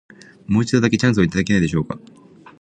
[0.47, 1.99] もう一度だけ、チャンスをいただけないでしょうか。